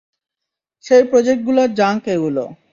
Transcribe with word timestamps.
সেই 0.85 1.03
প্রজেক্টগুলোর 1.11 1.69
জাঙ্ক 1.79 2.03
এগুলো। 2.15 2.43